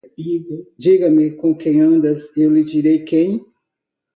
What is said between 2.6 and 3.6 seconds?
direi quem